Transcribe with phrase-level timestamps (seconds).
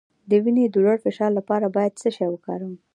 [0.29, 2.75] د وینې د لوړ فشار لپاره باید څه شی وکاروم؟